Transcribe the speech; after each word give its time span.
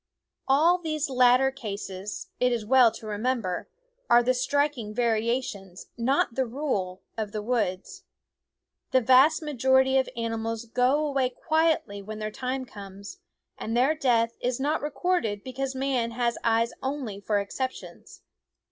All 0.47 0.79
these 0.79 1.11
latter 1.11 1.51
cases, 1.51 2.29
it 2.39 2.51
is 2.51 2.65
well 2.65 2.91
to 2.91 3.05
remem 3.05 3.43
ber, 3.43 3.69
are 4.09 4.23
the 4.23 4.33
striking 4.33 4.95
variations, 4.95 5.89
not 5.95 6.33
the 6.33 6.47
rule 6.47 7.03
of 7.19 7.33
the 7.33 7.41
woods. 7.43 8.01
The 8.89 9.01
vast 9.01 9.43
majority 9.43 9.99
of 9.99 10.09
animals 10.17 10.65
go 10.65 11.05
away 11.05 11.29
quietly 11.29 12.01
when 12.01 12.17
their 12.17 12.31
time 12.31 12.65
comes; 12.65 13.19
and 13.59 13.77
their 13.77 13.93
death 13.93 14.31
is 14.41 14.59
not 14.59 14.81
recorded 14.81 15.43
because 15.43 15.75
man 15.75 16.09
has 16.17 16.35
eyes 16.43 16.73
only 16.81 17.19
for 17.19 17.37
exceptions. 17.39 18.23